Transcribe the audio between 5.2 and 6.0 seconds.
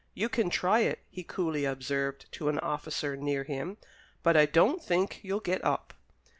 you'll get up."